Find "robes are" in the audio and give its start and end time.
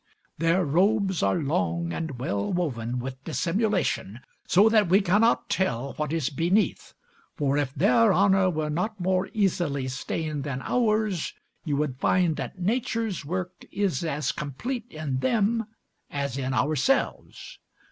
0.65-1.35